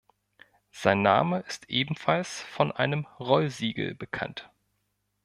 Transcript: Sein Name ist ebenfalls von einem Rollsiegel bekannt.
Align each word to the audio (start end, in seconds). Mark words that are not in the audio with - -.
Sein 0.71 1.03
Name 1.03 1.41
ist 1.41 1.69
ebenfalls 1.69 2.41
von 2.41 2.71
einem 2.71 3.05
Rollsiegel 3.19 3.93
bekannt. 3.93 4.49